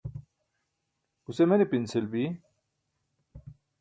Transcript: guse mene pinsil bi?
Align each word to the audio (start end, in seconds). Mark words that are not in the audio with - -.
guse 1.25 1.43
mene 1.47 1.65
pinsil 1.71 2.05
bi? 2.11 2.25